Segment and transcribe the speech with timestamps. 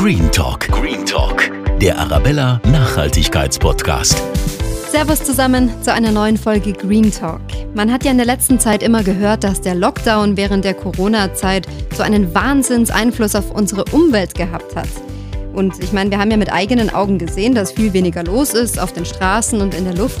[0.00, 0.66] Green Talk.
[0.68, 1.50] Green Talk.
[1.78, 4.22] Der Arabella Nachhaltigkeitspodcast.
[4.90, 7.42] Servus zusammen zu einer neuen Folge Green Talk.
[7.74, 11.66] Man hat ja in der letzten Zeit immer gehört, dass der Lockdown während der Corona-Zeit
[11.94, 14.88] so einen Wahnsinnseinfluss auf unsere Umwelt gehabt hat.
[15.52, 18.80] Und ich meine, wir haben ja mit eigenen Augen gesehen, dass viel weniger los ist
[18.80, 20.18] auf den Straßen und in der Luft.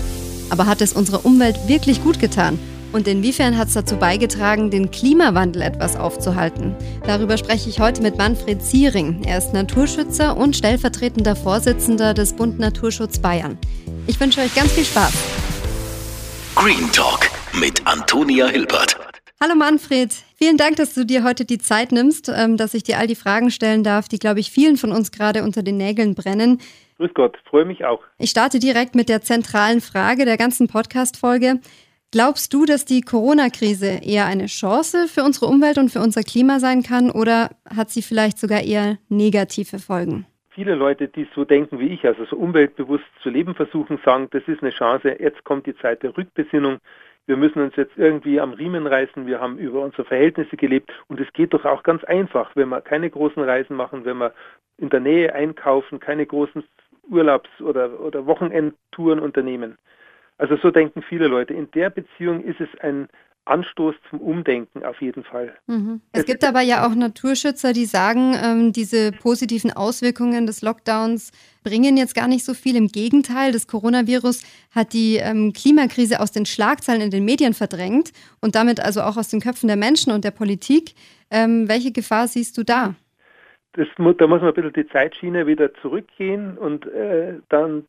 [0.50, 2.58] Aber hat es unserer Umwelt wirklich gut getan?
[2.92, 6.74] Und inwiefern hat es dazu beigetragen, den Klimawandel etwas aufzuhalten?
[7.06, 9.22] Darüber spreche ich heute mit Manfred Ziering.
[9.24, 13.58] Er ist Naturschützer und stellvertretender Vorsitzender des Bund Naturschutz Bayern.
[14.08, 15.12] Ich wünsche euch ganz viel Spaß.
[16.56, 18.96] Green Talk mit Antonia Hilbert.
[19.40, 22.98] Hallo Manfred, vielen Dank, dass du dir heute die Zeit nimmst, ähm, dass ich dir
[22.98, 26.14] all die Fragen stellen darf, die, glaube ich, vielen von uns gerade unter den Nägeln
[26.14, 26.60] brennen.
[26.98, 28.00] Grüß Gott, freue mich auch.
[28.18, 31.60] Ich starte direkt mit der zentralen Frage der ganzen Podcast-Folge.
[32.12, 36.58] Glaubst du, dass die Corona-Krise eher eine Chance für unsere Umwelt und für unser Klima
[36.58, 40.26] sein kann oder hat sie vielleicht sogar eher negative Folgen?
[40.48, 44.42] Viele Leute, die so denken wie ich, also so umweltbewusst zu leben versuchen, sagen, das
[44.48, 46.78] ist eine Chance, jetzt kommt die Zeit der Rückbesinnung.
[47.26, 49.28] Wir müssen uns jetzt irgendwie am Riemen reißen.
[49.28, 52.80] Wir haben über unsere Verhältnisse gelebt und es geht doch auch ganz einfach, wenn wir
[52.80, 54.34] keine großen Reisen machen, wenn wir
[54.78, 56.64] in der Nähe einkaufen, keine großen
[57.08, 59.78] Urlaubs- oder, oder Wochenendtouren unternehmen.
[60.40, 61.52] Also so denken viele Leute.
[61.52, 63.08] In der Beziehung ist es ein
[63.44, 65.54] Anstoß zum Umdenken auf jeden Fall.
[65.66, 66.00] Mhm.
[66.12, 71.98] Es, gibt aber ja auch Naturschützer, die sagen, ähm, diese positiven Auswirkungen des Lockdowns bringen
[71.98, 72.74] jetzt gar nicht so viel.
[72.74, 78.12] Im Gegenteil, das Coronavirus hat die ähm, Klimakrise aus den Schlagzeilen in den Medien verdrängt
[78.40, 80.94] und damit also auch aus den Köpfen der Menschen und der Politik.
[81.30, 82.94] Ähm, welche Gefahr siehst du da?
[83.74, 87.84] Das, da muss man ein bisschen die Zeitschiene wieder zurückgehen und äh, dann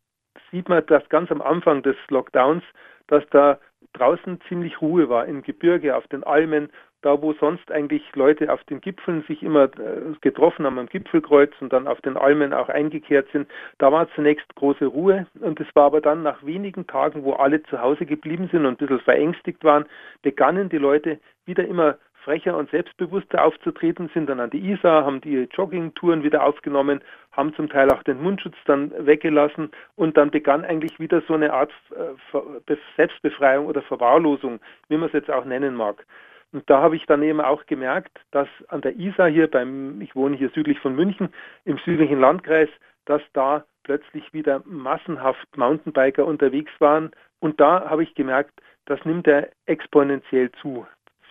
[0.52, 2.64] sieht man, dass ganz am Anfang des Lockdowns,
[3.08, 3.58] dass da
[3.94, 6.70] draußen ziemlich Ruhe war im Gebirge, auf den Almen,
[7.02, 11.52] da wo sonst eigentlich Leute auf den Gipfeln sich immer äh, getroffen haben am Gipfelkreuz
[11.60, 15.68] und dann auf den Almen auch eingekehrt sind, da war zunächst große Ruhe und es
[15.74, 19.00] war aber dann nach wenigen Tagen, wo alle zu Hause geblieben sind und ein bisschen
[19.00, 19.86] verängstigt waren,
[20.22, 25.22] begannen die Leute wieder immer frecher und selbstbewusster aufzutreten, sind dann an die Isar, haben
[25.22, 30.66] die Joggingtouren wieder aufgenommen, haben zum Teil auch den Mundschutz dann weggelassen und dann begann
[30.66, 34.60] eigentlich wieder so eine Art äh, Selbstbefreiung oder Verwahrlosung,
[34.90, 36.06] wie man es jetzt auch nennen mag.
[36.52, 40.16] Und da habe ich dann eben auch gemerkt, dass an der Isar hier beim, ich
[40.16, 41.30] wohne hier südlich von München,
[41.64, 42.70] im südlichen Landkreis,
[43.06, 47.12] dass da plötzlich wieder massenhaft Mountainbiker unterwegs waren.
[47.40, 50.86] Und da habe ich gemerkt, das nimmt er exponentiell zu.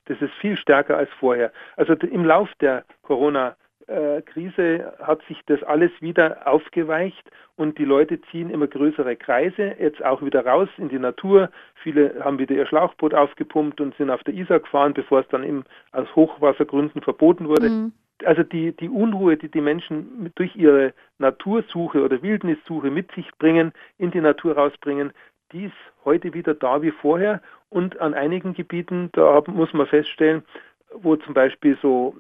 [0.06, 1.52] Das ist viel stärker als vorher.
[1.76, 3.56] Also im Lauf der Corona
[3.86, 10.04] Krise hat sich das alles wieder aufgeweicht und die Leute ziehen immer größere Kreise, jetzt
[10.04, 11.50] auch wieder raus in die Natur.
[11.82, 15.44] Viele haben wieder ihr Schlauchboot aufgepumpt und sind auf der Isar gefahren, bevor es dann
[15.44, 17.68] eben aus Hochwassergründen verboten wurde.
[17.68, 17.92] Mhm.
[18.24, 23.72] Also die, die Unruhe, die die Menschen durch ihre Natursuche oder Wildnissuche mit sich bringen,
[23.98, 25.12] in die Natur rausbringen,
[25.52, 25.74] die ist
[26.04, 30.42] heute wieder da wie vorher und an einigen Gebieten, da muss man feststellen,
[30.94, 32.14] wo zum Beispiel so,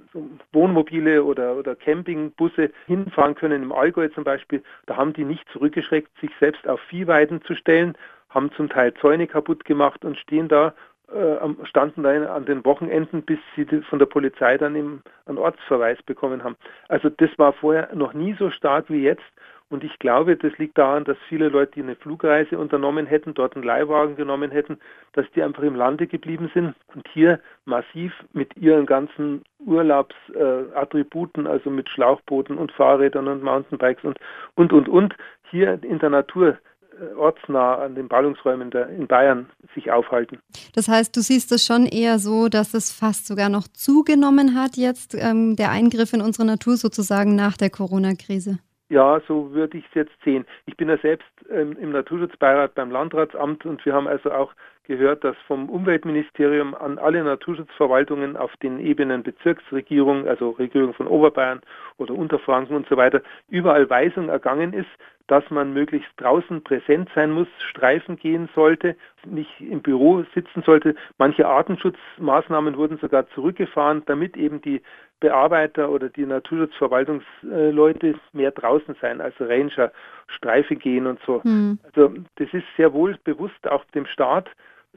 [0.52, 6.10] Wohnmobile oder, oder Campingbusse hinfahren können, im Allgäu zum Beispiel, da haben die nicht zurückgeschreckt,
[6.20, 7.96] sich selbst auf Viehweiden zu stellen,
[8.28, 10.74] haben zum Teil Zäune kaputt gemacht und stehen da,
[11.12, 16.00] äh, standen da an den Wochenenden, bis sie von der Polizei dann im, einen Ortsverweis
[16.02, 16.56] bekommen haben.
[16.88, 19.24] Also das war vorher noch nie so stark wie jetzt
[19.70, 23.54] und ich glaube, das liegt daran, dass viele Leute, die eine Flugreise unternommen hätten, dort
[23.54, 24.78] einen Leihwagen genommen hätten,
[25.12, 31.48] dass die einfach im Lande geblieben sind und hier massiv mit ihren ganzen Urlaubsattributen, äh,
[31.48, 34.18] also mit Schlauchbooten und Fahrrädern und Mountainbikes und,
[34.56, 35.14] und, und, und,
[35.50, 36.58] hier in der Natur
[37.00, 40.40] äh, ortsnah an den Ballungsräumen der, in Bayern sich aufhalten.
[40.74, 44.76] Das heißt, du siehst es schon eher so, dass es fast sogar noch zugenommen hat
[44.76, 48.58] jetzt, ähm, der Eingriff in unsere Natur sozusagen nach der Corona-Krise.
[48.90, 50.44] Ja, so würde ich es jetzt sehen.
[50.66, 54.52] Ich bin ja selbst ähm, im Naturschutzbeirat beim Landratsamt und wir haben also auch
[54.82, 61.60] gehört, dass vom Umweltministerium an alle Naturschutzverwaltungen auf den Ebenen Bezirksregierung, also Regierung von Oberbayern
[61.98, 64.90] oder Unterfranken und so weiter, überall Weisung ergangen ist,
[65.28, 70.96] dass man möglichst draußen präsent sein muss, streifen gehen sollte, nicht im Büro sitzen sollte.
[71.18, 74.82] Manche Artenschutzmaßnahmen wurden sogar zurückgefahren, damit eben die
[75.20, 79.92] Bearbeiter oder die Naturschutzverwaltungsleute mehr draußen sein, also Ranger,
[80.28, 81.40] Streife gehen und so.
[81.44, 81.78] Mhm.
[81.84, 84.48] Also das ist sehr wohl bewusst auch dem Staat,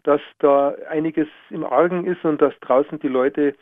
[0.03, 3.53] dass da einiges im Argen ist und dass draußen die Leute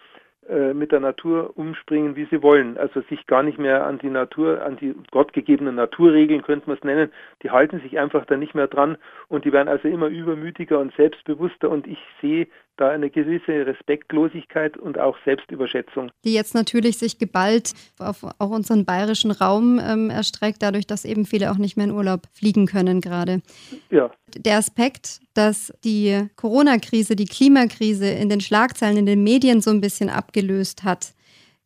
[0.50, 2.78] äh, mit der Natur umspringen, wie sie wollen.
[2.78, 6.84] Also sich gar nicht mehr an die Natur, an die gottgegebenen Naturregeln, könnte man es
[6.84, 7.12] nennen.
[7.44, 8.98] Die halten sich einfach da nicht mehr dran
[9.28, 14.78] und die werden also immer übermütiger und selbstbewusster und ich sehe da eine gewisse Respektlosigkeit
[14.78, 16.12] und auch Selbstüberschätzung.
[16.24, 21.26] Die jetzt natürlich sich geballt auf auch unseren bayerischen Raum ähm, erstreckt, dadurch, dass eben
[21.26, 23.42] viele auch nicht mehr in Urlaub fliegen können gerade.
[23.90, 24.12] Ja.
[24.36, 29.82] Der Aspekt, dass die Corona-Krise, die Klimakrise in den Schlagzeilen, in den Medien so ein
[29.82, 31.14] bisschen abgelöst hat.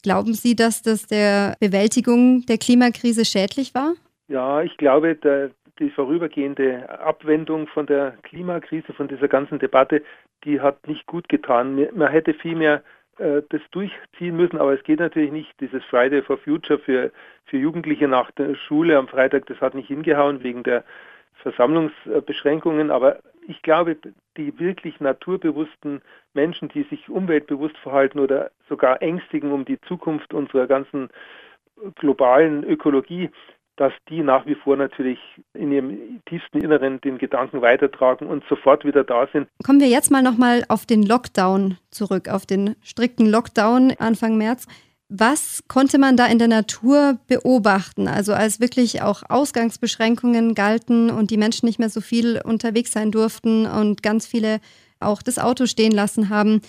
[0.04, 3.94] Glauben Sie, dass das der Bewältigung der Klimakrise schädlich war?
[4.28, 10.04] Ja, ich glaube, der, die vorübergehende Abwendung von der Klimakrise, von dieser ganzen Debatte,
[10.44, 11.88] die hat nicht gut getan.
[11.94, 12.84] Man hätte vielmehr
[13.18, 15.60] äh, das durchziehen müssen, aber es geht natürlich nicht.
[15.60, 17.12] Dieses Friday for Future für,
[17.46, 20.84] für Jugendliche nach der Schule am Freitag, das hat nicht hingehauen wegen der
[21.42, 22.92] Versammlungsbeschränkungen.
[22.92, 23.98] Aber ich glaube,
[24.38, 26.02] die wirklich naturbewussten
[26.34, 31.10] Menschen, die sich umweltbewusst verhalten oder sogar ängstigen um die Zukunft unserer ganzen
[31.96, 33.30] globalen Ökologie,
[33.78, 35.20] dass die nach wie vor natürlich
[35.54, 39.48] in ihrem tiefsten Inneren den Gedanken weitertragen und sofort wieder da sind.
[39.64, 44.68] Kommen wir jetzt mal nochmal auf den Lockdown zurück, auf den strikten Lockdown Anfang März.
[45.08, 48.08] Was konnte man da in der Natur beobachten?
[48.08, 53.12] Also als wirklich auch Ausgangsbeschränkungen galten und die Menschen nicht mehr so viel unterwegs sein
[53.12, 54.60] durften und ganz viele
[55.00, 56.62] auch das Auto stehen lassen haben.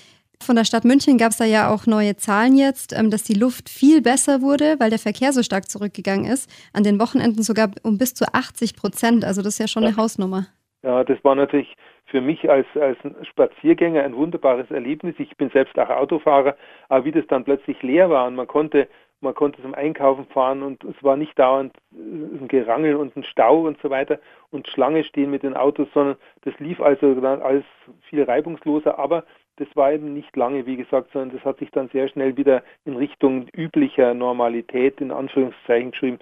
[0.43, 3.35] Von der Stadt München gab es da ja auch neue Zahlen jetzt, ähm, dass die
[3.35, 6.51] Luft viel besser wurde, weil der Verkehr so stark zurückgegangen ist.
[6.73, 9.25] An den Wochenenden sogar um bis zu 80 Prozent.
[9.25, 10.47] Also das ist ja schon eine Hausnummer.
[10.83, 11.75] Ja, das war natürlich
[12.07, 15.17] für mich als, als Spaziergänger ein wunderbares Erlebnis.
[15.19, 16.57] Ich bin selbst auch Autofahrer,
[16.89, 18.89] aber wie das dann plötzlich leer war und man konnte
[19.21, 23.67] man konnte zum Einkaufen fahren und es war nicht dauernd ein Gerangel und ein Stau
[23.67, 27.65] und so weiter und Schlange stehen mit den Autos, sondern das lief also dann alles
[28.09, 29.25] viel reibungsloser, aber
[29.57, 32.63] das war eben nicht lange, wie gesagt, sondern das hat sich dann sehr schnell wieder
[32.85, 36.19] in Richtung üblicher Normalität in Anführungszeichen geschrieben,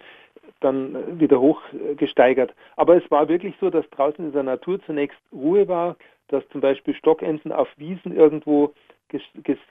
[0.61, 2.55] dann wieder hochgesteigert.
[2.77, 5.97] Aber es war wirklich so, dass draußen in der Natur zunächst Ruhe war,
[6.29, 8.73] dass zum Beispiel Stockenten auf Wiesen irgendwo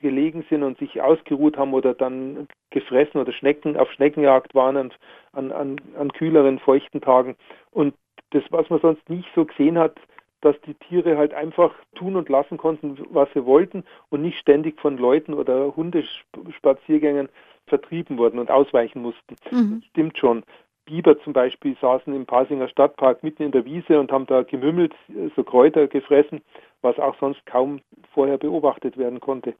[0.02, 4.92] gelegen sind und sich ausgeruht haben oder dann gefressen oder Schnecken auf Schneckenjagd waren an,
[5.34, 7.36] an, an, an kühleren, feuchten Tagen.
[7.72, 7.94] Und
[8.30, 10.00] das, was man sonst nicht so gesehen hat,
[10.44, 14.80] dass die Tiere halt einfach tun und lassen konnten, was sie wollten und nicht ständig
[14.80, 17.30] von Leuten oder Hundespaziergängern
[17.68, 19.36] vertrieben wurden und ausweichen mussten.
[19.52, 19.84] Mhm.
[19.90, 20.44] Stimmt schon.
[20.86, 24.94] Biber zum Beispiel saßen im Pasinger Stadtpark mitten in der Wiese und haben da gemümmelt,
[25.36, 26.42] so Kräuter gefressen,
[26.82, 27.80] was auch sonst kaum
[28.14, 29.54] vorher beobachtet werden konnte.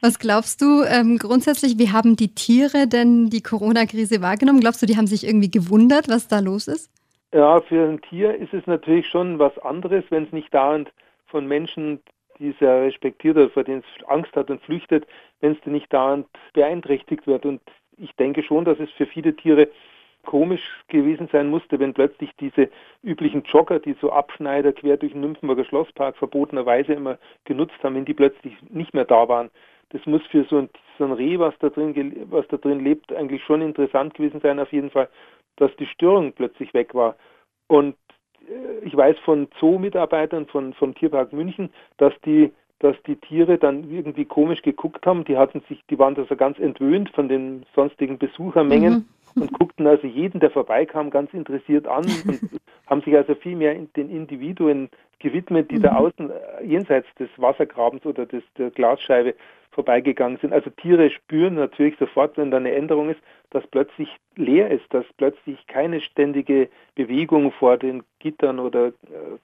[0.00, 4.60] Was glaubst du ähm, grundsätzlich, wie haben die Tiere denn die Corona-Krise wahrgenommen?
[4.60, 6.90] Glaubst du, die haben sich irgendwie gewundert, was da los ist?
[7.32, 10.90] Ja, für ein Tier ist es natürlich schon was anderes, wenn es nicht dauernd
[11.26, 12.00] von Menschen,
[12.38, 15.06] die es ja respektiert oder vor denen es Angst hat und flüchtet,
[15.40, 17.44] wenn es nicht dauernd beeinträchtigt wird.
[17.44, 17.60] Und
[17.98, 19.68] ich denke schon, dass es für viele Tiere
[20.24, 22.70] komisch gewesen sein musste, wenn plötzlich diese
[23.02, 28.04] üblichen Jogger, die so Abschneider quer durch den Nymphenburger Schlosspark verbotenerweise immer genutzt haben, wenn
[28.06, 29.50] die plötzlich nicht mehr da waren.
[29.90, 33.12] Das muss für so ein, so ein Reh, was da, drin, was da drin lebt,
[33.12, 35.08] eigentlich schon interessant gewesen sein, auf jeden Fall
[35.58, 37.16] dass die Störung plötzlich weg war.
[37.66, 37.96] Und
[38.48, 43.90] äh, ich weiß von Zoo-Mitarbeitern von, vom Tierpark München, dass die, dass die Tiere dann
[43.90, 45.24] irgendwie komisch geguckt haben.
[45.24, 49.08] Die hatten sich, die waren also ganz entwöhnt von den sonstigen Besuchermengen mhm.
[49.34, 52.40] Und guckten also jeden, der vorbeikam, ganz interessiert an und
[52.86, 54.88] haben sich also viel mehr den Individuen
[55.18, 55.82] gewidmet, die mhm.
[55.82, 59.34] da außen äh, jenseits des Wassergrabens oder des, der Glasscheibe
[59.72, 60.52] vorbeigegangen sind.
[60.52, 63.20] Also Tiere spüren natürlich sofort, wenn da eine Änderung ist,
[63.50, 68.92] dass plötzlich leer ist, dass plötzlich keine ständige Bewegung vor den Gittern oder äh,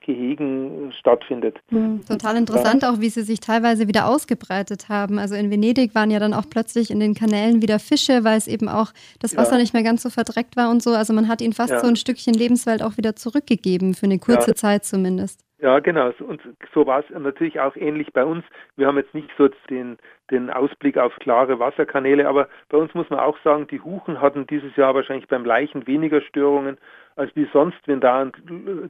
[0.01, 1.59] Gehegen stattfindet.
[1.71, 2.91] Mhm, total interessant ja.
[2.91, 5.19] auch, wie sie sich teilweise wieder ausgebreitet haben.
[5.19, 8.47] Also in Venedig waren ja dann auch plötzlich in den Kanälen wieder Fische, weil es
[8.47, 9.59] eben auch das Wasser ja.
[9.59, 10.91] nicht mehr ganz so verdreckt war und so.
[10.91, 11.81] Also man hat ihnen fast ja.
[11.81, 15.45] so ein Stückchen Lebenswelt auch wieder zurückgegeben, für eine kurze Zeit zumindest.
[15.61, 16.13] Ja, genau.
[16.21, 16.43] Und
[16.75, 18.45] so war es natürlich auch ähnlich bei uns.
[18.77, 19.97] Wir haben jetzt nicht so den,
[20.31, 24.47] den Ausblick auf klare Wasserkanäle, aber bei uns muss man auch sagen, die Huchen hatten
[24.47, 26.79] dieses Jahr wahrscheinlich beim Leichen weniger Störungen
[27.17, 28.31] als wie sonst, wenn da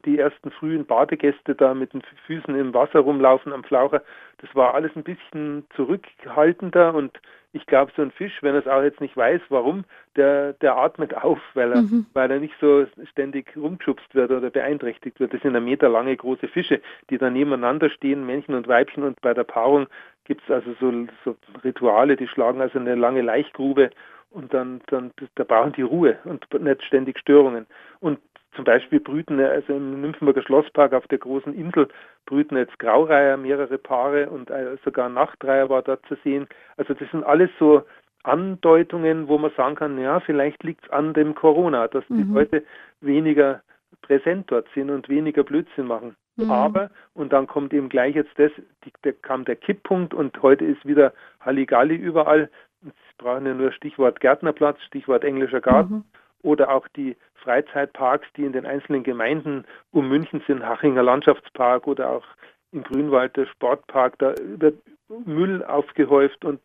[0.04, 4.02] die ersten frühen Badegäste da mit den Füßen im Wasser rumlaufen am Flaucher.
[4.38, 7.20] Das war alles ein bisschen zurückhaltender und
[7.54, 9.84] ich glaube, so ein Fisch, wenn er es auch jetzt nicht weiß, warum,
[10.16, 12.06] der, der atmet auf, weil er, mhm.
[12.12, 15.32] weil er nicht so ständig rumgeschubst wird oder beeinträchtigt wird.
[15.32, 19.04] Das sind ein Meter lange große Fische, die da nebeneinander stehen, Männchen und Weibchen.
[19.04, 19.86] Und bei der Paarung
[20.24, 23.90] gibt es also so, so Rituale, die schlagen also eine lange Laichgrube
[24.30, 27.66] und dann, dann da brauchen die Ruhe und nicht ständig Störungen.
[28.00, 28.18] Und
[28.54, 31.88] zum Beispiel brüten also im Nymphenburger Schlosspark auf der großen Insel
[32.26, 36.46] brüten jetzt Graureiher mehrere Paare und äh, sogar Nachtreiher war da zu sehen.
[36.76, 37.82] Also das sind alles so
[38.22, 42.34] Andeutungen, wo man sagen kann, ja, vielleicht liegt es an dem Corona, dass die mhm.
[42.34, 42.64] Leute
[43.00, 43.62] weniger
[44.02, 46.16] präsent dort sind und weniger Blödsinn machen.
[46.36, 46.50] Mhm.
[46.50, 48.50] Aber, und dann kommt eben gleich jetzt das,
[48.84, 52.50] die, da kam der Kipppunkt und heute ist wieder Halligalli überall.
[52.82, 55.94] Sie brauchen ja nur Stichwort Gärtnerplatz, Stichwort englischer Garten.
[55.94, 56.04] Mhm.
[56.42, 62.10] Oder auch die Freizeitparks, die in den einzelnen Gemeinden um München sind, Hachinger Landschaftspark oder
[62.10, 62.24] auch
[62.72, 64.76] im Grünwald der Sportpark, da wird
[65.24, 66.60] Müll aufgehäuft und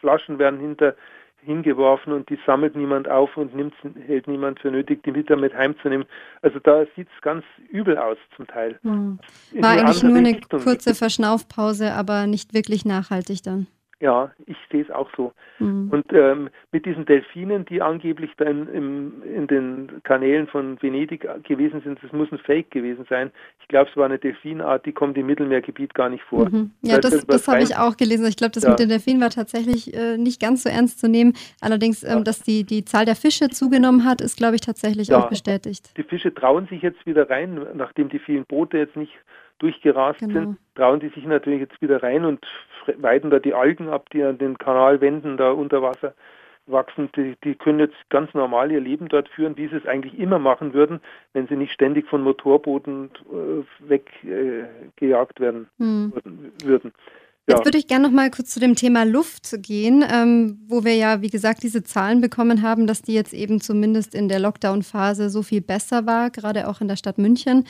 [0.00, 0.94] Flaschen werden hinter
[1.44, 3.74] hingeworfen und die sammelt niemand auf und nimmt,
[4.06, 6.06] hält niemand für nötig, die mit damit heimzunehmen.
[6.40, 8.78] Also da sieht es ganz übel aus zum Teil.
[8.82, 9.18] Hm.
[9.54, 10.60] War eigentlich nur eine Richtung.
[10.60, 13.66] kurze Verschnaufpause, aber nicht wirklich nachhaltig dann.
[14.02, 15.32] Ja, ich sehe es auch so.
[15.60, 15.88] Mhm.
[15.90, 21.82] Und ähm, mit diesen Delfinen, die angeblich dann im, in den Kanälen von Venedig gewesen
[21.82, 23.30] sind, das muss ein Fake gewesen sein.
[23.60, 26.48] Ich glaube, es war eine Delfinart, die kommt im Mittelmeergebiet gar nicht vor.
[26.50, 26.72] Mhm.
[26.82, 28.26] Ja, das, das, das habe ich auch gelesen.
[28.26, 28.70] Ich glaube, das ja.
[28.70, 31.34] mit den Delfinen war tatsächlich äh, nicht ganz so ernst zu nehmen.
[31.60, 32.20] Allerdings, ähm, ja.
[32.24, 35.18] dass die, die Zahl der Fische zugenommen hat, ist, glaube ich, tatsächlich ja.
[35.20, 35.96] auch bestätigt.
[35.96, 39.12] Die Fische trauen sich jetzt wieder rein, nachdem die vielen Boote jetzt nicht
[39.62, 40.40] durchgerast genau.
[40.40, 42.44] sind, trauen die sich natürlich jetzt wieder rein und
[42.98, 46.14] weiden da die Algen ab, die an den Kanalwänden da unter Wasser
[46.66, 47.08] wachsen.
[47.16, 50.38] Die, die können jetzt ganz normal ihr Leben dort führen, wie sie es eigentlich immer
[50.38, 51.00] machen würden,
[51.32, 56.12] wenn sie nicht ständig von Motorbooten äh, weggejagt äh, werden hm.
[56.64, 56.92] würden.
[57.48, 57.56] Ja.
[57.56, 60.94] Jetzt würde ich gerne noch mal kurz zu dem Thema Luft gehen, ähm, wo wir
[60.94, 65.28] ja, wie gesagt, diese Zahlen bekommen haben, dass die jetzt eben zumindest in der Lockdown-Phase
[65.28, 67.64] so viel besser war, gerade auch in der Stadt München.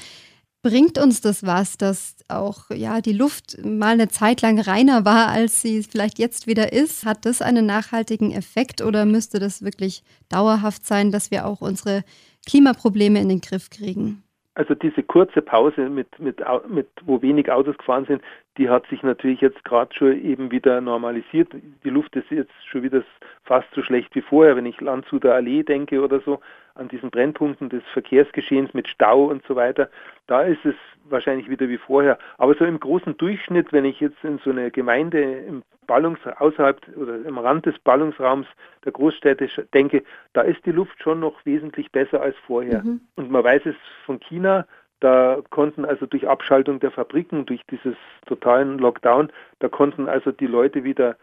[0.62, 5.26] Bringt uns das was, dass auch ja die Luft mal eine Zeit lang reiner war,
[5.28, 7.04] als sie vielleicht jetzt wieder ist?
[7.04, 12.04] Hat das einen nachhaltigen Effekt oder müsste das wirklich dauerhaft sein, dass wir auch unsere
[12.46, 14.22] Klimaprobleme in den Griff kriegen?
[14.54, 18.22] Also diese kurze Pause, mit, mit, mit, wo wenig Autos gefahren sind,
[18.58, 21.48] die hat sich natürlich jetzt gerade schon eben wieder normalisiert.
[21.84, 23.02] Die Luft ist jetzt schon wieder
[23.44, 26.40] fast so schlecht wie vorher, wenn ich Landshuter Allee denke oder so
[26.74, 29.90] an diesen Brennpunkten des Verkehrsgeschehens mit Stau und so weiter,
[30.26, 32.18] da ist es wahrscheinlich wieder wie vorher.
[32.38, 36.80] Aber so im großen Durchschnitt, wenn ich jetzt in so eine Gemeinde im Ballungs außerhalb
[36.96, 38.46] oder im Rand des Ballungsraums
[38.84, 42.82] der Großstädte denke, da ist die Luft schon noch wesentlich besser als vorher.
[42.82, 43.00] Mhm.
[43.16, 44.66] Und man weiß es von China,
[45.02, 50.46] da konnten also durch Abschaltung der Fabriken, durch dieses totalen Lockdown, da konnten also die
[50.46, 51.16] Leute wieder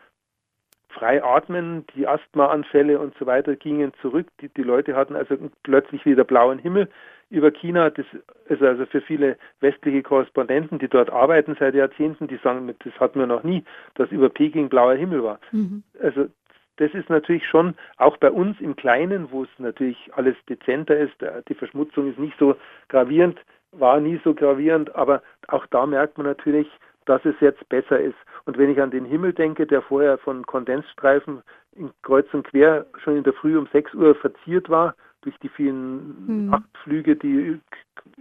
[0.89, 4.27] frei atmen, die Asthmaanfälle und so weiter gingen zurück.
[4.41, 6.89] Die, die Leute hatten also plötzlich wieder blauen Himmel
[7.29, 7.89] über China.
[7.89, 8.05] Das
[8.50, 13.19] ist also für viele westliche Korrespondenten, die dort arbeiten seit Jahrzehnten, die sagen, das hatten
[13.19, 13.63] wir noch nie,
[13.95, 15.39] dass über Peking blauer Himmel war.
[15.51, 15.83] Mhm.
[16.01, 16.27] Also
[16.77, 21.13] das ist natürlich schon auch bei uns im Kleinen, wo es natürlich alles dezenter ist,
[21.48, 22.55] die Verschmutzung ist nicht so
[22.88, 23.39] gravierend,
[23.71, 26.67] war nie so gravierend, aber auch da merkt man natürlich,
[27.05, 28.17] dass es jetzt besser ist.
[28.45, 31.41] Und wenn ich an den Himmel denke, der vorher von Kondensstreifen
[31.75, 35.49] in kreuz und quer schon in der Früh um 6 Uhr verziert war, durch die
[35.49, 36.45] vielen hm.
[36.47, 37.59] Nachtflüge, die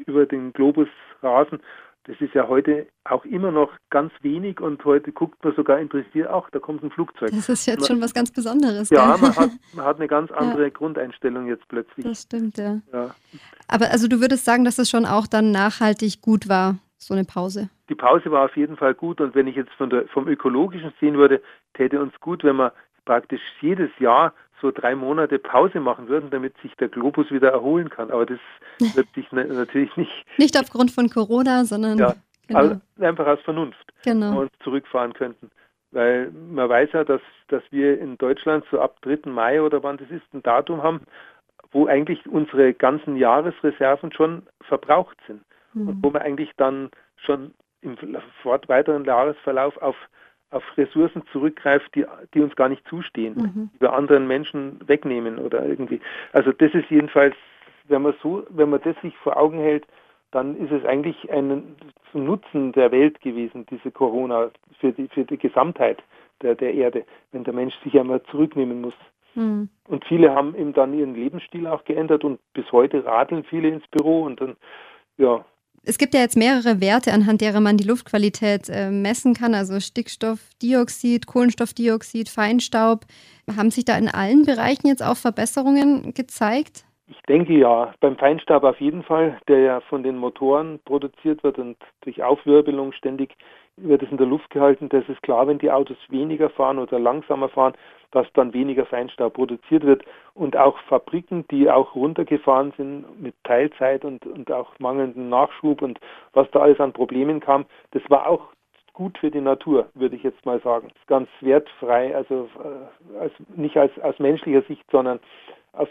[0.06, 0.88] über den Globus
[1.22, 1.60] rasen,
[2.08, 6.28] das ist ja heute auch immer noch ganz wenig und heute guckt man sogar interessiert,
[6.30, 7.30] ach, da kommt ein Flugzeug.
[7.30, 8.88] Das ist jetzt man, schon was ganz Besonderes.
[8.88, 10.68] Ja, man hat, man hat, eine ganz andere ja.
[10.70, 12.06] Grundeinstellung jetzt plötzlich.
[12.06, 12.80] Das stimmt, ja.
[12.94, 13.14] ja.
[13.68, 17.24] Aber also du würdest sagen, dass es schon auch dann nachhaltig gut war, so eine
[17.24, 17.68] Pause?
[17.90, 20.94] Die Pause war auf jeden Fall gut und wenn ich jetzt von der, vom Ökologischen
[21.00, 21.42] sehen würde,
[21.74, 22.72] täte uns gut, wenn wir
[23.04, 27.90] praktisch jedes Jahr so drei Monate Pause machen würden, damit sich der Globus wieder erholen
[27.90, 28.10] kann.
[28.10, 28.38] Aber das
[28.94, 30.26] wird sich natürlich nicht.
[30.36, 32.14] Nicht aufgrund von Corona, sondern ja,
[32.46, 32.60] genau.
[32.60, 34.40] also einfach aus Vernunft, genau.
[34.40, 35.50] uns zurückfahren könnten.
[35.90, 39.30] Weil man weiß ja, dass, dass wir in Deutschland so ab 3.
[39.30, 41.00] Mai oder wann das ist, ein Datum haben,
[41.72, 45.42] wo eigentlich unsere ganzen Jahresreserven schon verbraucht sind.
[45.72, 45.88] Mhm.
[45.88, 47.96] Und wo man eigentlich dann schon im
[48.42, 49.96] weiteren Jahresverlauf auf,
[50.50, 53.70] auf Ressourcen zurückgreift, die, die uns gar nicht zustehen, mhm.
[53.74, 56.00] die wir anderen Menschen wegnehmen oder irgendwie.
[56.32, 57.34] Also das ist jedenfalls,
[57.88, 59.86] wenn man so, wenn man das sich vor Augen hält,
[60.30, 61.76] dann ist es eigentlich ein
[62.12, 66.02] Nutzen der Welt gewesen, diese Corona, für die, für die Gesamtheit
[66.42, 68.94] der, der Erde, wenn der Mensch sich einmal zurücknehmen muss.
[69.34, 69.68] Mhm.
[69.86, 73.86] Und viele haben eben dann ihren Lebensstil auch geändert und bis heute radeln viele ins
[73.88, 74.56] Büro und dann,
[75.16, 75.44] ja,
[75.88, 79.80] es gibt ja jetzt mehrere Werte, anhand derer man die Luftqualität äh, messen kann, also
[79.80, 83.06] Stickstoffdioxid, Kohlenstoffdioxid, Feinstaub.
[83.56, 86.84] Haben sich da in allen Bereichen jetzt auch Verbesserungen gezeigt?
[87.06, 91.58] Ich denke ja, beim Feinstaub auf jeden Fall, der ja von den Motoren produziert wird
[91.58, 93.34] und durch Aufwirbelung ständig
[93.82, 94.88] wird es in der Luft gehalten.
[94.88, 97.74] Das ist klar, wenn die Autos weniger fahren oder langsamer fahren,
[98.10, 100.04] dass dann weniger Feinstaub produziert wird.
[100.34, 105.98] Und auch Fabriken, die auch runtergefahren sind mit Teilzeit und, und auch mangelndem Nachschub und
[106.32, 108.48] was da alles an Problemen kam, das war auch
[108.92, 110.88] gut für die Natur, würde ich jetzt mal sagen.
[111.06, 115.20] Ganz wertfrei, also äh, als, nicht als, aus menschlicher Sicht, sondern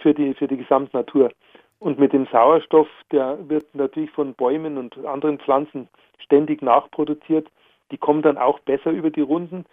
[0.01, 1.31] für die, für die Gesamtnatur.
[1.79, 5.87] Und mit dem Sauerstoff, der wird natürlich von Bäumen und anderen Pflanzen
[6.19, 7.47] ständig nachproduziert.
[7.91, 9.65] Die kommen dann auch besser über die Runden,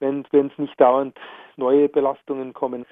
[0.00, 1.18] wenn es nicht dauernd
[1.56, 2.86] neue Belastungen kommen.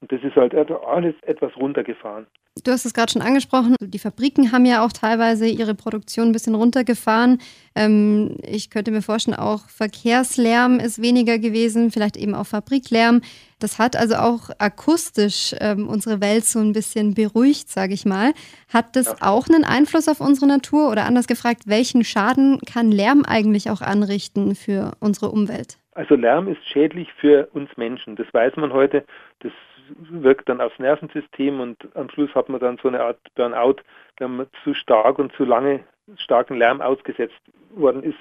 [0.00, 2.26] Und das ist halt alles etwas runtergefahren.
[2.62, 6.32] Du hast es gerade schon angesprochen, die Fabriken haben ja auch teilweise ihre Produktion ein
[6.32, 7.40] bisschen runtergefahren.
[7.74, 13.22] Ähm, ich könnte mir vorstellen, auch Verkehrslärm ist weniger gewesen, vielleicht eben auch Fabriklärm.
[13.58, 18.32] Das hat also auch akustisch ähm, unsere Welt so ein bisschen beruhigt, sage ich mal.
[18.72, 19.16] Hat das ja.
[19.22, 23.80] auch einen Einfluss auf unsere Natur oder anders gefragt, welchen Schaden kann Lärm eigentlich auch
[23.80, 25.78] anrichten für unsere Umwelt?
[25.96, 28.14] Also Lärm ist schädlich für uns Menschen.
[28.14, 29.04] Das weiß man heute.
[29.40, 29.50] Das
[29.88, 33.76] wirkt dann aufs Nervensystem und am Schluss hat man dann so eine Art Burnout,
[34.18, 35.80] wenn man zu stark und zu lange
[36.16, 38.18] starken Lärm ausgesetzt worden ist.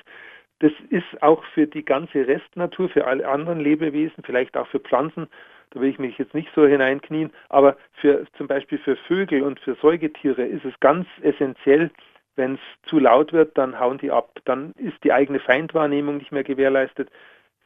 [0.60, 5.28] Das ist auch für die ganze Restnatur, für alle anderen Lebewesen, vielleicht auch für Pflanzen,
[5.72, 9.60] da will ich mich jetzt nicht so hineinknien, aber für zum Beispiel für Vögel und
[9.60, 11.92] für Säugetiere ist es ganz essentiell,
[12.36, 14.40] wenn es zu laut wird, dann hauen die ab.
[14.46, 17.10] Dann ist die eigene Feindwahrnehmung nicht mehr gewährleistet.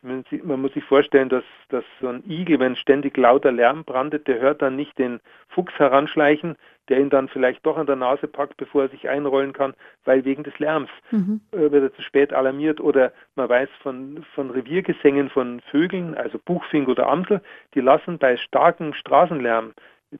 [0.02, 4.40] Man muss sich vorstellen, dass, dass so ein Igel, wenn ständig lauter Lärm brandet, der
[4.40, 6.56] hört dann nicht den Fuchs heranschleichen,
[6.90, 9.74] der ihn dann vielleicht doch an der Nase packt, bevor er sich einrollen kann,
[10.06, 11.42] weil wegen des Lärms mhm.
[11.52, 12.80] äh, wird er zu spät alarmiert.
[12.80, 17.42] Oder man weiß von, von Reviergesängen von Vögeln, also Buchfink oder Amsel,
[17.74, 19.74] die lassen bei starkem Straßenlärm,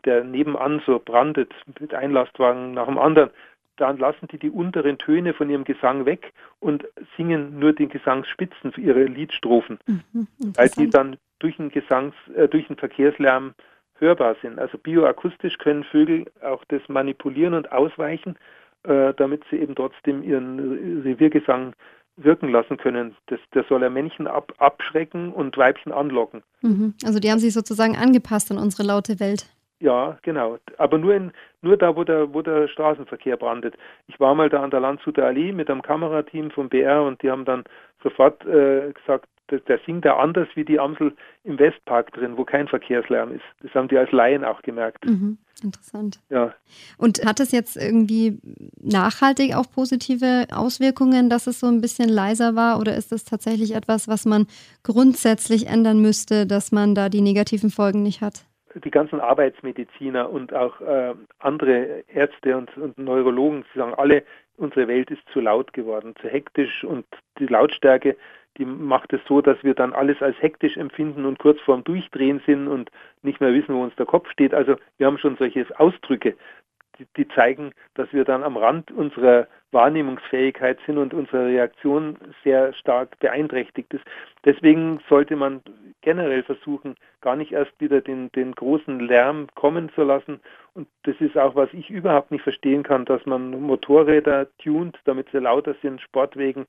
[0.06, 3.30] der nebenan so brandet, mit Einlastwagen nach dem anderen,
[3.78, 8.72] dann lassen die die unteren Töne von ihrem Gesang weg und singen nur den Gesangsspitzen
[8.74, 13.54] für ihre Liedstrophen, mhm, weil die dann durch den Gesangs, äh, durch den Verkehrslärm
[14.00, 14.60] hörbar sind.
[14.60, 18.38] Also bioakustisch können Vögel auch das manipulieren und ausweichen,
[18.84, 21.74] äh, damit sie eben trotzdem ihren Reviergesang
[22.16, 23.16] wirken lassen können.
[23.28, 26.44] Das, das soll ja Männchen ab, abschrecken und Weibchen anlocken.
[26.62, 26.96] Mhm.
[27.04, 29.46] Also die haben sich sozusagen angepasst an unsere laute Welt.
[29.80, 30.58] Ja, genau.
[30.78, 31.32] Aber nur, in,
[31.62, 33.76] nur da, wo der, wo der Straßenverkehr brandet.
[34.08, 37.30] Ich war mal da an der Landshuter Allee mit einem Kamerateam vom BR und die
[37.30, 37.64] haben dann
[38.02, 42.44] sofort äh, gesagt, der, der singt da anders wie die Amsel im Westpark drin, wo
[42.44, 43.44] kein Verkehrslärm ist.
[43.62, 45.06] Das haben die als Laien auch gemerkt.
[45.06, 46.20] Mhm, interessant.
[46.30, 46.54] Ja.
[46.98, 48.40] Und hat es jetzt irgendwie
[48.82, 52.80] nachhaltig auch positive Auswirkungen, dass es so ein bisschen leiser war?
[52.80, 54.48] Oder ist das tatsächlich etwas, was man
[54.84, 58.44] grundsätzlich ändern müsste, dass man da die negativen Folgen nicht hat?
[58.84, 64.24] Die ganzen Arbeitsmediziner und auch äh, andere Ärzte und, und Neurologen, sie sagen alle,
[64.58, 67.06] unsere Welt ist zu laut geworden, zu hektisch und
[67.40, 68.18] die Lautstärke,
[68.58, 72.42] die macht es so, dass wir dann alles als hektisch empfinden und kurz vorm Durchdrehen
[72.46, 72.90] sind und
[73.22, 74.54] nicht mehr wissen, wo uns der Kopf steht.
[74.54, 76.36] Also wir haben schon solche Ausdrücke,
[77.00, 82.74] die, die zeigen, dass wir dann am Rand unserer Wahrnehmungsfähigkeit sind und unsere Reaktion sehr
[82.74, 84.04] stark beeinträchtigt ist.
[84.46, 85.62] Deswegen sollte man
[86.02, 90.40] generell versuchen, gar nicht erst wieder den, den großen Lärm kommen zu lassen.
[90.74, 95.28] Und das ist auch, was ich überhaupt nicht verstehen kann, dass man Motorräder tunt, damit
[95.32, 96.66] sie lauter sind, Sportwegen,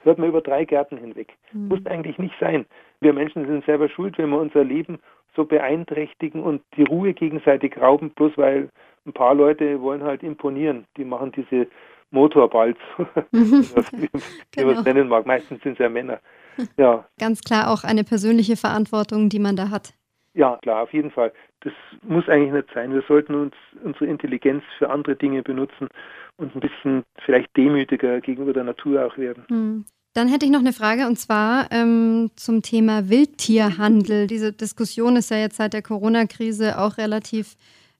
[0.00, 1.34] hört man über drei Gärten hinweg.
[1.52, 1.68] Mhm.
[1.68, 2.66] Muss eigentlich nicht sein.
[3.00, 4.98] Wir Menschen sind selber schuld, wenn wir unser Leben
[5.36, 8.68] so beeinträchtigen und die Ruhe gegenseitig rauben, bloß weil
[9.06, 10.86] ein paar Leute wollen halt imponieren.
[10.96, 11.68] Die machen diese
[12.10, 12.78] Motorballs,
[13.32, 14.08] wie
[14.52, 14.68] genau.
[14.68, 15.26] man es nennen mag.
[15.26, 16.20] Meistens sind es ja Männer.
[16.76, 17.04] Ja.
[17.18, 19.92] Ganz klar auch eine persönliche Verantwortung, die man da hat.
[20.34, 21.32] Ja, klar, auf jeden Fall.
[21.62, 22.92] Das muss eigentlich nicht sein.
[22.92, 25.88] Wir sollten uns unsere Intelligenz für andere Dinge benutzen
[26.36, 29.44] und ein bisschen vielleicht demütiger gegenüber der Natur auch werden.
[29.48, 29.84] Hm.
[30.14, 34.28] Dann hätte ich noch eine Frage und zwar ähm, zum Thema Wildtierhandel.
[34.28, 37.56] Diese Diskussion ist ja jetzt seit der Corona-Krise auch relativ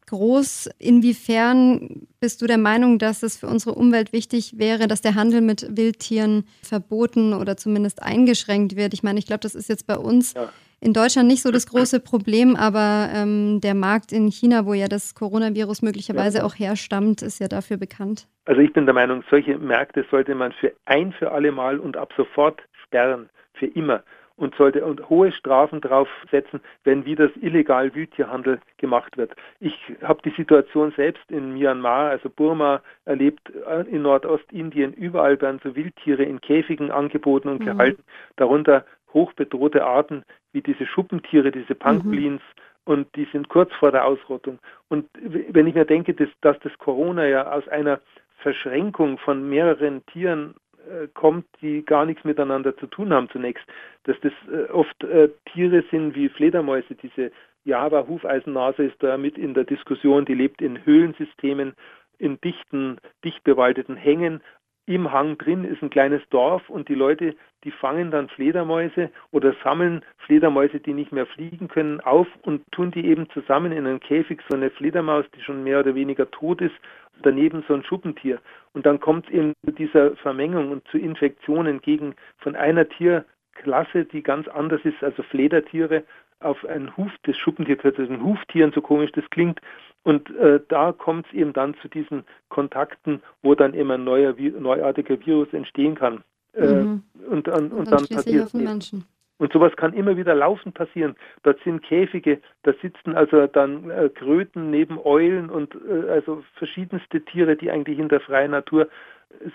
[0.06, 0.70] groß.
[0.78, 5.40] Inwiefern bist du der Meinung, dass es für unsere Umwelt wichtig wäre, dass der Handel
[5.40, 8.94] mit Wildtieren verboten oder zumindest eingeschränkt wird?
[8.94, 10.52] Ich meine, ich glaube, das ist jetzt bei uns ja.
[10.84, 14.86] In Deutschland nicht so das große Problem, aber ähm, der Markt in China, wo ja
[14.86, 16.44] das Coronavirus möglicherweise ja.
[16.44, 18.28] auch herstammt, ist ja dafür bekannt.
[18.44, 21.96] Also ich bin der Meinung, solche Märkte sollte man für ein für alle Mal und
[21.96, 24.02] ab sofort sperren, für immer
[24.36, 29.32] und sollte und hohe Strafen draufsetzen, wenn wieder illegal Wildtierhandel gemacht wird.
[29.60, 34.92] Ich habe die Situation selbst in Myanmar, also Burma, erlebt, äh, in Nordostindien.
[34.92, 37.66] Überall werden so Wildtiere in Käfigen angeboten und mhm.
[37.66, 38.02] gehalten,
[38.36, 42.42] darunter hochbedrohte Arten wie diese Schuppentiere, diese Pangolins.
[42.42, 42.62] Mhm.
[42.86, 44.58] Und die sind kurz vor der Ausrottung.
[44.88, 48.00] Und wenn ich mir denke, dass, dass das Corona ja aus einer
[48.42, 50.54] Verschränkung von mehreren Tieren
[50.86, 53.64] äh, kommt, die gar nichts miteinander zu tun haben zunächst.
[54.02, 57.32] Dass das äh, oft äh, Tiere sind wie Fledermäuse, diese
[57.64, 61.72] Java-Hufeisennase ist da mit in der Diskussion, die lebt in Höhlensystemen,
[62.18, 64.42] in dichten, dicht bewaldeten Hängen,
[64.86, 69.54] im Hang drin ist ein kleines Dorf und die Leute, die fangen dann Fledermäuse oder
[69.64, 74.00] sammeln Fledermäuse, die nicht mehr fliegen können, auf und tun die eben zusammen in einen
[74.00, 76.74] Käfig, so eine Fledermaus, die schon mehr oder weniger tot ist,
[77.22, 78.40] daneben so ein Schuppentier.
[78.74, 84.04] Und dann kommt es eben zu dieser Vermengung und zu Infektionen gegen von einer Tierklasse,
[84.04, 86.04] die ganz anders ist, also Fledertiere,
[86.40, 89.60] auf einen Huf des Schuppentiers, also ein Huftieren, so komisch das klingt.
[90.04, 94.34] Und äh, da kommt es eben dann zu diesen Kontakten, wo dann eben ein neuer,
[94.38, 96.22] neuartiger Virus entstehen kann.
[96.52, 97.02] Äh, mhm.
[97.28, 99.04] und, und, und, und, dann, passiert Menschen.
[99.38, 101.16] Und sowas kann immer wieder laufend passieren.
[101.42, 107.22] Dort sind Käfige, da sitzen also dann äh, Kröten neben Eulen und äh, also verschiedenste
[107.22, 108.88] Tiere, die eigentlich in der freien Natur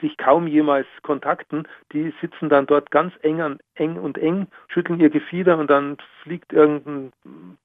[0.01, 4.99] sich kaum jemals kontakten, die sitzen dann dort ganz eng, an, eng und eng, schütteln
[4.99, 7.11] ihr Gefieder und dann fliegt irgendein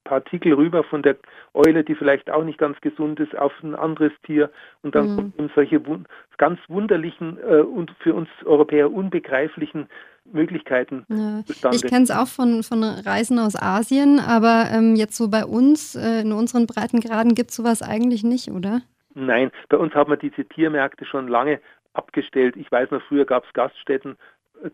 [0.03, 1.17] Partikel rüber von der
[1.53, 4.49] Eule, die vielleicht auch nicht ganz gesund ist, auf ein anderes Tier
[4.81, 5.15] und dann mhm.
[5.15, 5.81] kommen solche
[6.37, 9.87] ganz wunderlichen äh, und für uns Europäer unbegreiflichen
[10.31, 11.43] Möglichkeiten ja.
[11.71, 15.95] Ich kenne es auch von, von Reisen aus Asien, aber ähm, jetzt so bei uns,
[15.95, 18.81] äh, in unseren Breitengraden, gibt es sowas eigentlich nicht, oder?
[19.17, 21.61] Nein, bei uns haben wir diese Tiermärkte schon lange
[21.95, 22.55] abgestellt.
[22.57, 24.17] Ich weiß noch, früher gab es Gaststätten,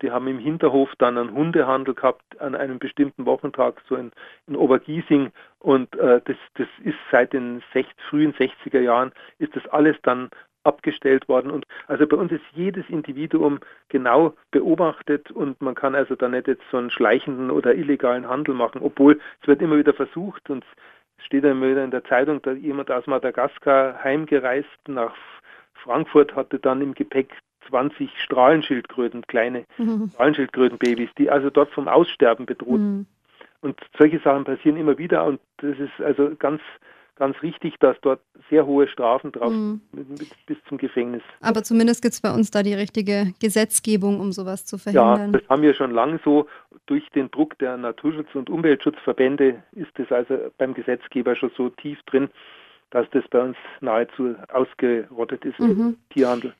[0.02, 4.12] die haben im Hinterhof dann einen Hundehandel gehabt an einem bestimmten Wochentag, so in,
[4.48, 5.32] in Obergiesing.
[5.60, 10.30] Und äh, das, das ist seit den 60, frühen 60er Jahren, ist das alles dann
[10.64, 11.52] abgestellt worden.
[11.52, 16.48] Und also bei uns ist jedes Individuum genau beobachtet und man kann also da nicht
[16.48, 20.64] jetzt so einen schleichenden oder illegalen Handel machen, obwohl es wird immer wieder versucht und
[21.18, 25.16] es steht immer wieder in der Zeitung, da jemand aus Madagaskar heimgereist nach
[25.84, 27.34] Frankfurt hatte dann im Gepäck
[27.70, 30.10] 20 Strahlenschildkröten, kleine mhm.
[30.14, 32.80] Strahlenschildkrötenbabys, die also dort vom Aussterben bedroht.
[32.80, 33.06] Mhm.
[33.62, 36.62] Und solche Sachen passieren immer wieder und das ist also ganz
[37.22, 39.80] ganz richtig, dass dort sehr hohe Strafen drauf mhm.
[40.48, 41.22] bis zum Gefängnis.
[41.40, 45.32] Aber zumindest gibt es bei uns da die richtige Gesetzgebung, um sowas zu verhindern.
[45.34, 46.48] Ja, das haben wir schon lange so.
[46.88, 52.02] Durch den Druck der Naturschutz- und Umweltschutzverbände ist es also beim Gesetzgeber schon so tief
[52.08, 52.28] drin,
[52.92, 55.98] dass das bei uns nahezu ausgerottet ist, mhm.
[56.12, 56.54] Tierhandel.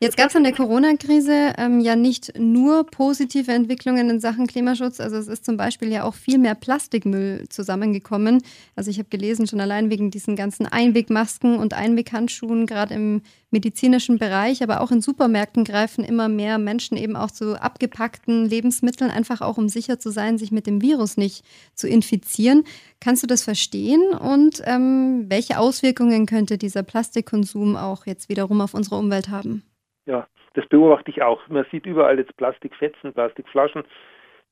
[0.00, 5.00] Jetzt gab es in der Corona-Krise ähm, ja nicht nur positive Entwicklungen in Sachen Klimaschutz.
[5.00, 8.40] Also es ist zum Beispiel ja auch viel mehr Plastikmüll zusammengekommen.
[8.76, 14.18] Also ich habe gelesen, schon allein wegen diesen ganzen Einwegmasken und Einweghandschuhen, gerade im medizinischen
[14.18, 19.40] Bereich, aber auch in Supermärkten greifen immer mehr Menschen eben auch zu abgepackten Lebensmitteln, einfach
[19.40, 22.62] auch um sicher zu sein, sich mit dem Virus nicht zu infizieren.
[23.00, 24.12] Kannst du das verstehen?
[24.12, 29.64] Und ähm, welche Auswirkungen könnte dieser Plastikkonsum auch jetzt wiederum auf unsere Umwelt haben?
[30.08, 31.46] Ja, das beobachte ich auch.
[31.48, 33.84] Man sieht überall jetzt Plastikfetzen, Plastikflaschen.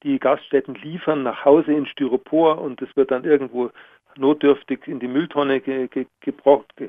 [0.03, 3.71] Die Gaststätten liefern nach Hause in Styropor und es wird dann irgendwo
[4.19, 6.07] notdürftig in die Mülltonne ge, ge,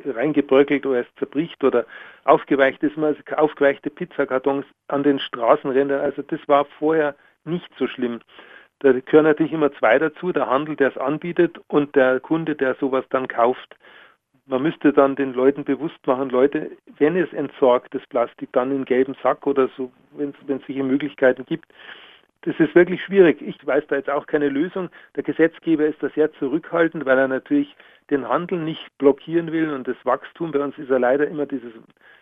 [0.05, 1.85] reingebröckelt oder es zerbricht oder
[2.25, 2.97] aufgeweicht ist.
[2.97, 6.01] Also aufgeweichte Pizzakartons an den Straßenrändern.
[6.01, 8.19] Also das war vorher nicht so schlimm.
[8.79, 12.75] Da gehören natürlich immer zwei dazu, der Handel, der es anbietet und der Kunde, der
[12.75, 13.77] sowas dann kauft
[14.47, 18.85] man müsste dann den Leuten bewusst machen, Leute, wenn es entsorgt, das Plastik, dann in
[18.85, 21.65] gelben Sack oder so, wenn es solche Möglichkeiten gibt.
[22.43, 23.41] Das ist wirklich schwierig.
[23.41, 24.89] Ich weiß da jetzt auch keine Lösung.
[25.15, 27.75] Der Gesetzgeber ist da sehr zurückhaltend, weil er natürlich
[28.09, 30.51] den Handel nicht blockieren will und das Wachstum.
[30.51, 31.73] Bei uns ist ja leider immer dieses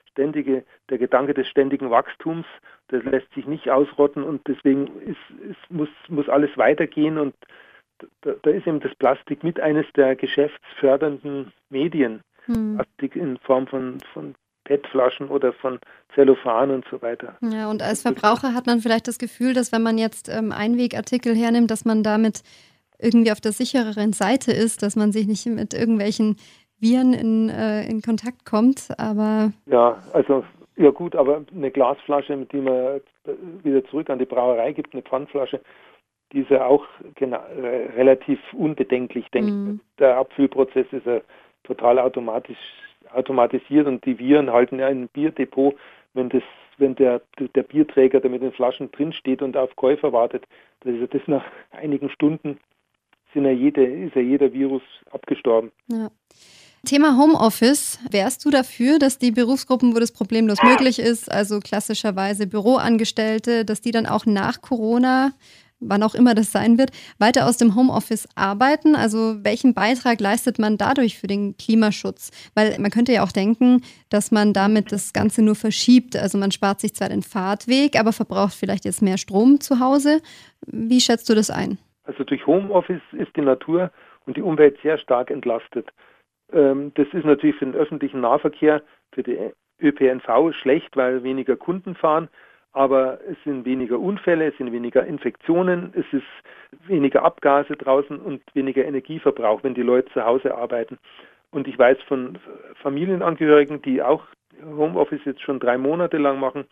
[0.10, 2.48] ständige, der Gedanke des ständigen Wachstums,
[2.88, 7.36] das lässt sich nicht ausrotten und deswegen ist, ist, muss, muss alles weitergehen und
[8.22, 12.22] da, da, ist eben das Plastik mit eines der geschäftsfördernden Medien.
[12.46, 12.76] Hm.
[12.76, 15.80] Plastik in Form von, von PET-Flaschen oder von
[16.14, 17.38] Zellophan und so weiter.
[17.42, 21.36] Ja, und als Verbraucher hat man vielleicht das Gefühl, dass wenn man jetzt ähm, Einwegartikel
[21.36, 22.44] hernimmt, dass man damit
[23.00, 26.38] irgendwie auf der sichereren Seite ist, dass man sich nicht mit irgendwelchen
[26.80, 29.52] Viren in, äh, in Kontakt kommt, aber...
[29.66, 30.44] Ja, also,
[30.76, 33.02] ja gut, aber eine Glasflasche, mit die man
[33.64, 35.62] wieder zurück an die Brauerei gibt, eine Pfandflasche,
[36.32, 36.86] die ist ja auch
[37.16, 37.40] genau,
[37.96, 39.80] relativ unbedenklich, denke mhm.
[40.00, 41.22] Der Abfüllprozess ist ja
[41.64, 42.58] total automatisch
[43.14, 45.76] automatisiert und die Viren halten ja ein Bierdepot,
[46.14, 46.44] wenn das
[46.78, 50.44] wenn der, der Bierträger, der mit den Flaschen drinsteht und auf Käufer wartet,
[50.82, 52.60] das ist ja das nach einigen Stunden
[53.34, 55.72] sind ja jede, ist ja jeder Virus abgestorben.
[55.88, 56.10] Ja.
[56.86, 58.00] Thema Homeoffice.
[58.12, 63.82] Wärst du dafür, dass die Berufsgruppen, wo das problemlos möglich ist, also klassischerweise Büroangestellte, dass
[63.82, 65.32] die dann auch nach Corona
[65.80, 68.96] wann auch immer das sein wird, weiter aus dem Homeoffice arbeiten?
[68.96, 72.32] Also welchen Beitrag leistet man dadurch für den Klimaschutz?
[72.56, 76.16] Weil man könnte ja auch denken, dass man damit das Ganze nur verschiebt.
[76.16, 80.22] Also man spart sich zwar den Fahrtweg, aber verbraucht vielleicht jetzt mehr Strom zu Hause.
[80.66, 81.78] Wie schätzt du das ein?
[82.04, 83.92] Also durch Homeoffice ist die Natur
[84.26, 85.90] und die Umwelt sehr stark entlastet.
[86.54, 89.38] Ähm, das ist natürlich für den öffentlichen Nahverkehr, für die
[89.82, 92.30] ÖPNV schlecht, weil weniger Kunden fahren,
[92.76, 96.28] aber es sind weniger Unfälle, es sind weniger Infektionen, es ist
[96.88, 100.98] weniger Abgase draußen und weniger Energieverbrauch, wenn die Leute zu Hause arbeiten.
[101.52, 102.38] Und ich weiß von
[102.82, 104.24] Familienangehörigen, die auch
[104.62, 106.66] Homeoffice jetzt schon drei Monate lang machen,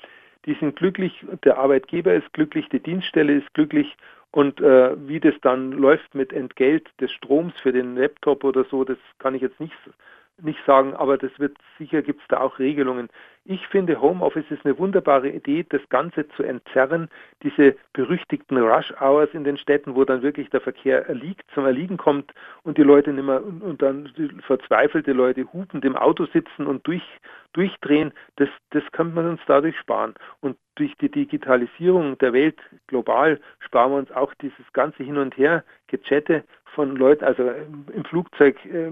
[0.45, 3.95] die sind glücklich, der Arbeitgeber ist glücklich, die Dienststelle ist glücklich
[4.31, 8.83] und äh, wie das dann läuft mit Entgelt des Stroms für den Laptop oder so,
[8.83, 9.73] das kann ich jetzt nicht
[10.41, 13.09] nicht sagen, aber das wird sicher gibt es da auch Regelungen.
[13.45, 17.09] Ich finde, Homeoffice ist eine wunderbare Idee, das Ganze zu entzerren,
[17.43, 21.97] diese berüchtigten Rush Hours in den Städten, wo dann wirklich der Verkehr erliegt, zum Erliegen
[21.97, 22.31] kommt
[22.63, 24.09] und die Leute nicht mehr und dann
[24.47, 27.03] verzweifelte Leute hupend im Auto sitzen und durch,
[27.53, 30.13] durchdrehen, das, das könnte man uns dadurch sparen.
[30.41, 35.37] Und durch die Digitalisierung der Welt global sparen wir uns auch dieses ganze Hin und
[35.37, 37.43] Her Gechatte von Leuten, also
[37.93, 38.89] im Flugzeug äh,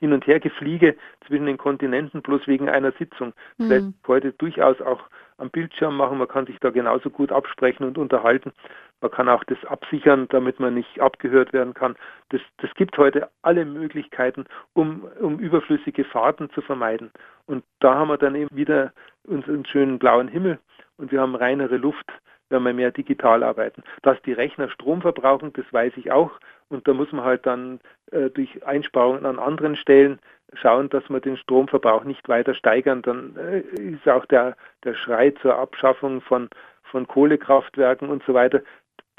[0.00, 0.96] hin und her gefliege
[1.26, 3.32] zwischen den Kontinenten bloß wegen einer Sitzung.
[3.58, 3.94] Das lässt mhm.
[4.06, 5.02] heute durchaus auch
[5.38, 6.18] am Bildschirm machen.
[6.18, 8.52] Man kann sich da genauso gut absprechen und unterhalten.
[9.00, 11.96] Man kann auch das absichern, damit man nicht abgehört werden kann.
[12.30, 17.10] Das, das gibt heute alle Möglichkeiten, um, um überflüssige Fahrten zu vermeiden.
[17.46, 18.92] Und da haben wir dann eben wieder
[19.24, 20.58] unseren schönen blauen Himmel
[20.96, 22.12] und wir haben reinere Luft
[22.50, 23.82] wenn wir mehr digital arbeiten.
[24.02, 26.32] Dass die Rechner Strom verbrauchen, das weiß ich auch.
[26.68, 27.80] Und da muss man halt dann
[28.10, 30.18] äh, durch Einsparungen an anderen Stellen
[30.54, 33.02] schauen, dass wir den Stromverbrauch nicht weiter steigern.
[33.02, 36.48] Dann äh, ist auch der, der Schrei zur Abschaffung von,
[36.84, 38.62] von Kohlekraftwerken und so weiter,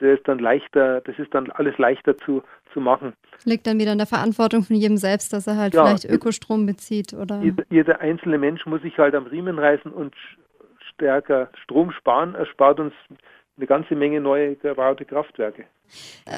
[0.02, 3.14] der ist dann leichter, das ist dann alles leichter zu, zu machen.
[3.46, 6.66] Liegt dann wieder in der Verantwortung von jedem selbst, dass er halt ja, vielleicht Ökostrom
[6.66, 7.42] bezieht, oder?
[7.42, 10.16] Jeder, jeder, einzelne Mensch muss sich halt am Riemen reißen und
[10.94, 12.94] stärker Strom sparen, erspart uns
[13.58, 15.66] eine ganze Menge neue gebaute Kraftwerke.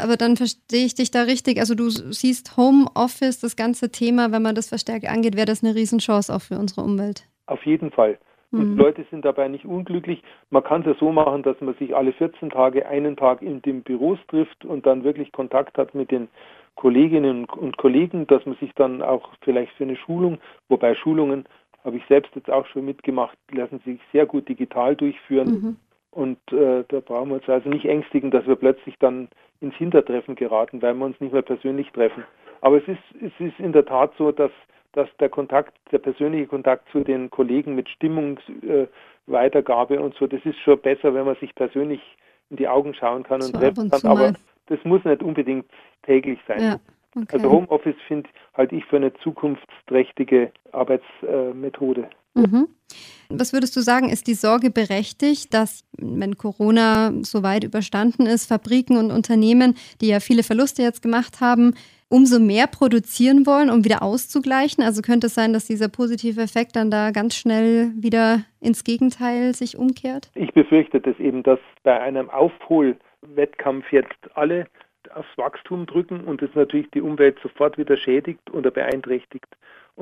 [0.02, 1.60] Aber dann verstehe ich dich da richtig.
[1.60, 5.76] Also du siehst Homeoffice, das ganze Thema, wenn man das verstärkt angeht, wäre das eine
[5.76, 7.28] Riesenchance auch für unsere Umwelt.
[7.47, 8.17] Auf jeden Fall.
[8.52, 8.78] Und mhm.
[8.78, 10.22] Leute sind dabei nicht unglücklich.
[10.50, 13.62] Man kann es ja so machen, dass man sich alle 14 Tage einen Tag in
[13.62, 16.28] den Büros trifft und dann wirklich Kontakt hat mit den
[16.76, 21.46] Kolleginnen und Kollegen, dass man sich dann auch vielleicht für eine Schulung, wobei Schulungen
[21.84, 25.50] habe ich selbst jetzt auch schon mitgemacht, lassen sich sehr gut digital durchführen.
[25.50, 25.78] Mhm.
[26.12, 29.30] Und äh, da brauchen wir uns also nicht ängstigen, dass wir plötzlich dann
[29.62, 32.24] ins Hintertreffen geraten, weil wir uns nicht mehr persönlich treffen.
[32.60, 34.52] Aber es ist, es ist in der Tat so, dass,
[34.94, 40.42] dass der Kontakt, der persönliche Kontakt zu den Kollegen mit Stimmungsweitergabe äh, und so, das
[40.46, 42.02] ist schon besser, wenn man sich persönlich
[42.50, 44.06] in die Augen schauen kann und treffen kann.
[44.06, 44.34] Aber
[44.68, 45.66] das muss nicht unbedingt
[46.04, 46.62] täglich sein.
[46.62, 46.80] Ja.
[47.16, 47.28] Okay.
[47.34, 52.10] Also Homeoffice finde halte ich für eine zukunftsträchtige Arbeitsmethode.
[52.34, 52.68] Mhm.
[53.30, 58.48] Was würdest du sagen, ist die Sorge berechtigt, dass, wenn Corona so weit überstanden ist,
[58.48, 61.76] Fabriken und Unternehmen, die ja viele Verluste jetzt gemacht haben,
[62.12, 64.84] umso mehr produzieren wollen, um wieder auszugleichen?
[64.84, 69.56] Also könnte es sein, dass dieser positive Effekt dann da ganz schnell wieder ins Gegenteil
[69.56, 70.30] sich umkehrt?
[70.36, 74.67] Ich befürchte das eben, dass bei einem Aufholwettkampf jetzt alle
[75.15, 79.47] aufs Wachstum drücken und das natürlich die Umwelt sofort wieder schädigt oder beeinträchtigt.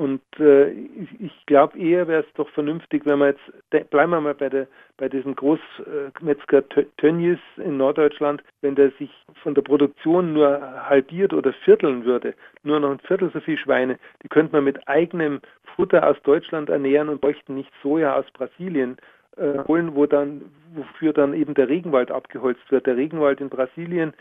[0.00, 4.20] Und äh, ich, ich glaube eher wäre es doch vernünftig, wenn wir jetzt, bleiben wir
[4.22, 6.64] mal bei, der, bei diesem Großmetzger
[6.96, 9.10] Tönnies in Norddeutschland, wenn der sich
[9.42, 10.58] von der Produktion nur
[10.88, 12.32] halbiert oder vierteln würde,
[12.62, 15.42] nur noch ein Viertel so viel Schweine, die könnte man mit eigenem
[15.76, 18.96] Futter aus Deutschland ernähren und bräuchten nicht Soja aus Brasilien
[19.36, 22.86] äh, holen, wo dann, wofür dann eben der Regenwald abgeholzt wird.
[22.86, 24.14] Der Regenwald in Brasilien,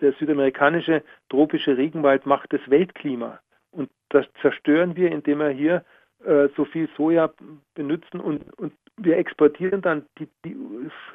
[0.00, 3.40] der südamerikanische tropische Regenwald macht das Weltklima.
[3.78, 5.84] Und das zerstören wir, indem wir hier
[6.24, 7.30] äh, so viel Soja
[7.74, 10.56] benutzen und, und wir exportieren dann die, die,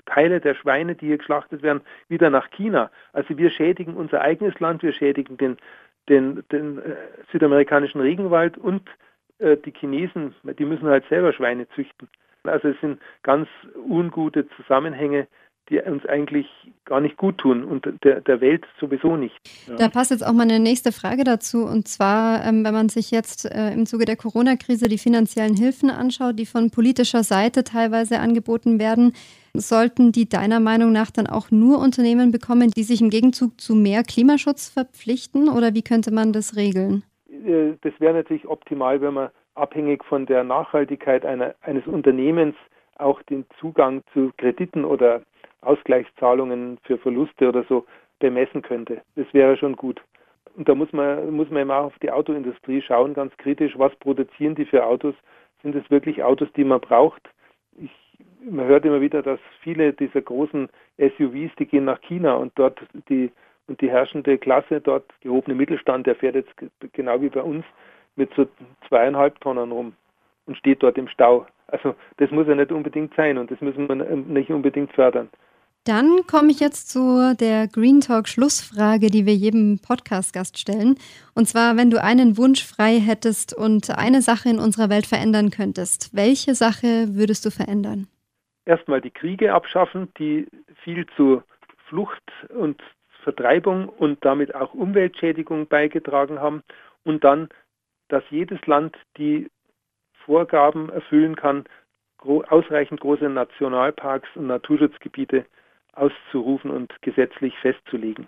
[0.06, 2.90] Teile der Schweine, die hier geschlachtet werden, wieder nach China.
[3.12, 5.58] Also wir schädigen unser eigenes Land, wir schädigen den,
[6.08, 6.96] den, den äh,
[7.34, 8.90] südamerikanischen Regenwald und
[9.40, 12.08] äh, die Chinesen, die müssen halt selber Schweine züchten.
[12.44, 15.28] Also es sind ganz ungute Zusammenhänge,
[15.70, 16.48] die uns eigentlich
[16.86, 19.36] gar nicht gut tun und der, der Welt sowieso nicht.
[19.68, 19.76] Ja.
[19.76, 21.64] Da passt jetzt auch mal eine nächste Frage dazu.
[21.66, 25.90] Und zwar, ähm, wenn man sich jetzt äh, im Zuge der Corona-Krise die finanziellen Hilfen
[25.90, 29.14] anschaut, die von politischer Seite teilweise angeboten werden,
[29.54, 33.76] sollten die deiner Meinung nach dann auch nur Unternehmen bekommen, die sich im Gegenzug zu
[33.76, 35.48] mehr Klimaschutz verpflichten?
[35.48, 37.04] Oder wie könnte man das regeln?
[37.30, 42.56] Äh, das wäre natürlich optimal, wenn man abhängig von der Nachhaltigkeit einer, eines Unternehmens
[42.98, 45.22] auch den Zugang zu Krediten oder
[45.66, 47.86] Ausgleichszahlungen für Verluste oder so
[48.20, 49.02] bemessen könnte.
[49.16, 50.02] Das wäre schon gut.
[50.56, 53.96] Und da muss man, muss man immer auch auf die Autoindustrie schauen, ganz kritisch, was
[53.96, 55.16] produzieren die für Autos?
[55.62, 57.28] Sind es wirklich Autos, die man braucht?
[57.78, 57.92] Ich,
[58.48, 62.80] man hört immer wieder, dass viele dieser großen SUVs, die gehen nach China und dort
[63.10, 63.32] die
[63.68, 66.54] und die herrschende Klasse dort, gehobene Mittelstand, der fährt jetzt
[66.92, 67.66] genau wie bei uns
[68.16, 68.46] mit so
[68.88, 69.94] zweieinhalb Tonnen rum.
[70.46, 71.48] und steht dort im Stau.
[71.68, 75.30] Also das muss ja nicht unbedingt sein und das müssen wir nicht unbedingt fördern.
[75.86, 80.96] Dann komme ich jetzt zu der Green Talk Schlussfrage, die wir jedem Podcast-Gast stellen.
[81.36, 85.50] Und zwar, wenn du einen Wunsch frei hättest und eine Sache in unserer Welt verändern
[85.50, 88.08] könntest, welche Sache würdest du verändern?
[88.66, 90.48] Erstmal die Kriege abschaffen, die
[90.86, 91.44] viel zu
[91.90, 92.24] Flucht
[92.56, 92.82] und
[93.24, 96.64] Vertreibung und damit auch Umweltschädigung beigetragen haben.
[97.04, 97.50] Und dann,
[98.08, 99.50] dass jedes Land die
[100.26, 101.66] Vorgaben erfüllen kann,
[102.20, 105.46] ausreichend große Nationalparks und Naturschutzgebiete
[105.94, 108.28] auszurufen und gesetzlich festzulegen.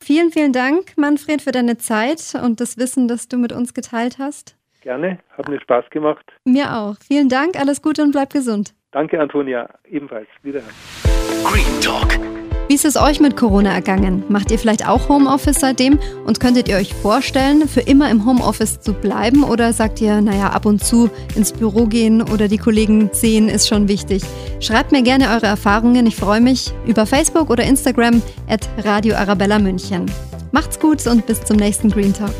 [0.00, 4.18] Vielen, vielen Dank, Manfred, für deine Zeit und das Wissen, das du mit uns geteilt
[4.18, 4.56] hast.
[4.82, 6.30] Gerne, hat mir Spaß gemacht.
[6.44, 6.96] Mir auch.
[6.96, 8.74] Vielen Dank, alles Gute und bleib gesund.
[8.90, 10.28] Danke, Antonia, ebenfalls.
[10.42, 10.74] Wiederhören.
[11.42, 14.24] Green Talk wie ist es euch mit Corona ergangen?
[14.28, 15.98] Macht ihr vielleicht auch Homeoffice seitdem?
[16.24, 19.44] Und könntet ihr euch vorstellen, für immer im Homeoffice zu bleiben?
[19.44, 23.68] Oder sagt ihr, naja, ab und zu ins Büro gehen oder die Kollegen sehen ist
[23.68, 24.22] schon wichtig?
[24.60, 26.06] Schreibt mir gerne eure Erfahrungen.
[26.06, 30.10] Ich freue mich über Facebook oder Instagram at Radio Arabella München.
[30.52, 32.34] Macht's gut und bis zum nächsten Green Talk.